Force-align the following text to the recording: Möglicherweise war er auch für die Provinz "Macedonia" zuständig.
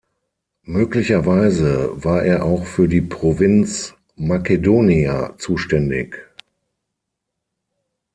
Möglicherweise 0.65 2.03
war 2.03 2.23
er 2.23 2.43
auch 2.43 2.65
für 2.65 2.87
die 2.87 3.01
Provinz 3.01 3.93
"Macedonia" 4.15 5.35
zuständig. 5.37 6.17